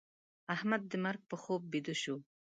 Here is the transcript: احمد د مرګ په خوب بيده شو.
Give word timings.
احمد 0.55 0.81
د 0.91 0.93
مرګ 1.05 1.21
په 1.29 1.35
خوب 1.41 1.61
بيده 1.71 1.95
شو. 2.01 2.15